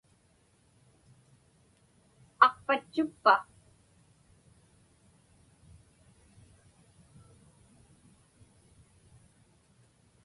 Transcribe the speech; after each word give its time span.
Aqpatchukpa? 2.45 3.33